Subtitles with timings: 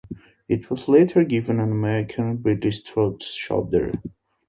[0.49, 3.91] It was later given an American release through Shudder.